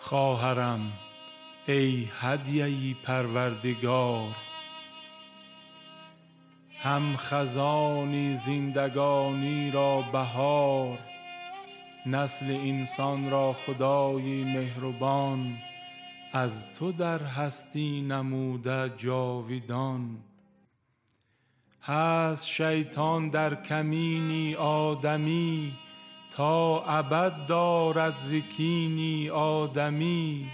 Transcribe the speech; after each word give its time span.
خواهرم 0.00 0.92
ای 1.66 2.08
هدیه 2.20 2.94
پروردگار. 3.02 4.28
هم 6.82 7.16
خزانی 7.16 8.36
زندگانی 8.36 9.70
را 9.70 10.04
بهار 10.12 10.98
نسل 12.06 12.50
انسان 12.50 13.30
را 13.30 13.52
خدای 13.52 14.44
مهربان. 14.44 15.58
از 16.32 16.74
تو 16.74 16.92
در 16.92 17.22
هستی 17.22 18.00
نموده 18.00 18.92
جاویدان. 18.96 20.18
هست 21.82 22.46
شیطان 22.46 23.28
در 23.28 23.62
کمینی 23.62 24.54
آدمی 24.54 25.72
تا 26.38 26.84
ابد 26.84 27.46
دارد 27.46 28.16
ز 28.16 28.32
کینی 28.32 29.30
آدمی. 29.30 30.46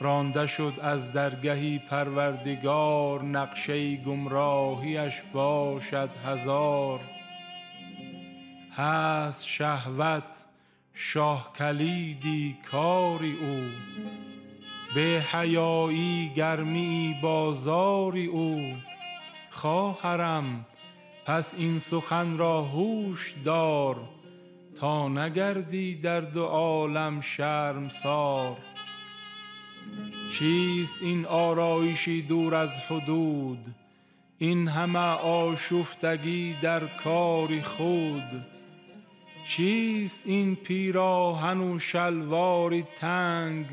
رانده 0.00 0.46
شد 0.46 0.72
از 0.82 1.12
درگه 1.12 1.78
پروردگار 1.78 3.22
نقشه 3.22 3.96
گمراهیش 3.96 5.22
باشد 5.32 6.10
هزار. 6.26 7.00
هست 8.76 9.46
شهوت 9.46 10.44
شاه 10.94 11.52
کلیدی 11.58 12.56
کار 12.70 13.20
او. 13.40 13.62
بی 14.94 15.16
حیایی 15.16 16.32
گرمیی 16.36 17.16
بازار 17.22 18.16
او. 18.16 18.72
خواهرم 19.50 20.66
پس 21.26 21.54
این 21.54 21.78
سخن 21.78 22.38
را 22.38 22.62
هوش 22.62 23.34
دار. 23.44 23.96
تا 24.80 25.08
نگردی 25.08 25.94
در 25.94 26.20
دو 26.20 26.44
عالم 26.44 27.20
شرمسار 27.20 28.56
چیست 30.32 31.02
این 31.02 31.26
آرایشی 31.26 32.22
دور 32.22 32.54
از 32.54 32.76
حدود؟ 32.76 33.74
این 34.38 34.68
همه 34.68 34.98
آشفتگی 35.18 36.56
در 36.62 36.86
کار 36.86 37.60
خود. 37.60 38.46
چیست 39.46 40.22
این 40.26 40.56
پیراهن 40.56 41.60
و 41.60 41.78
شلواری 41.78 42.84
تنگ؟ 42.96 43.66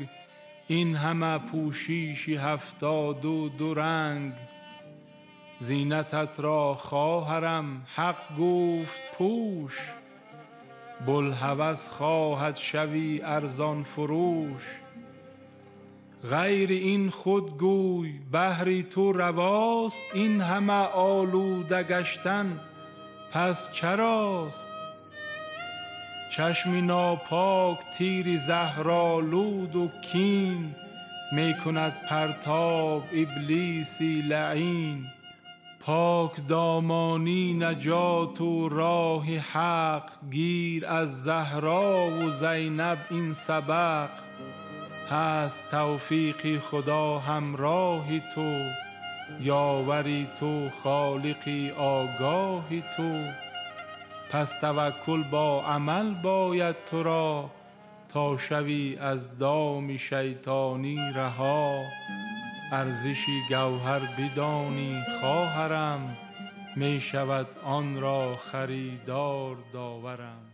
این 0.68 0.96
همه 0.96 1.38
پوشیشی 1.38 2.36
هفتاد 2.36 3.24
و 3.24 3.48
دو 3.48 3.74
رنگ. 3.74 4.32
زینتت 5.58 6.40
را 6.40 6.74
خواهرم 6.74 7.86
حق 7.94 8.38
گفت 8.38 9.00
پوش. 9.18 9.78
بوالهوس 11.06 11.88
خواهد 11.88 12.56
شوی 12.56 13.20
ارزان 13.24 13.82
فروش. 13.82 14.62
غیر 16.30 16.70
این 16.70 17.10
خود 17.10 17.58
گوی 17.58 18.12
بهر 18.32 18.82
تو 18.82 19.12
رواست 19.12 20.02
این 20.14 20.40
همه 20.40 20.72
آلوده 20.94 21.82
گشتن 21.82 22.60
پس 23.32 23.72
چراست؟ 23.72 24.68
چشمی 26.36 26.82
ناپاک 26.82 27.78
تیر 27.98 28.38
زهرآلود 28.38 29.76
و 29.76 29.88
کین 30.02 30.74
می 31.32 31.54
کند 31.64 31.92
پرتاب 32.08 33.04
ابلیسی 33.12 34.22
لعین. 34.22 35.06
پاکدامانی 35.84 37.52
نجات 37.52 38.40
و 38.40 38.68
راه 38.68 39.24
حق 39.24 40.10
گیر 40.30 40.86
از 40.86 41.22
زهرا 41.22 42.06
و 42.06 42.30
زینب 42.30 42.98
این 43.10 43.32
سبق. 43.32 44.08
هست 45.10 45.70
توفیق 45.70 46.58
خدا 46.58 47.18
همراه 47.18 48.18
تو 48.34 48.64
یاوری 49.40 50.28
تو 50.40 50.68
خالقی 50.82 51.70
آگاه 51.70 52.64
تو. 52.96 53.24
پس 54.32 54.60
توکل 54.60 55.22
با 55.22 55.62
عمل 55.62 56.14
باید 56.14 56.76
تو 56.90 57.02
را 57.02 57.50
تا 58.08 58.36
شوی 58.36 58.96
از 59.00 59.38
دام 59.38 59.96
شیطانی 59.96 60.96
رها. 61.14 61.72
ارزشی 62.72 63.42
گوهر 63.48 63.98
بدانی 63.98 65.02
خواهرم 65.20 66.16
می 66.76 67.00
شود 67.00 67.46
آن 67.64 68.00
را 68.00 68.36
خریدار 68.36 69.56
داورم. 69.72 70.51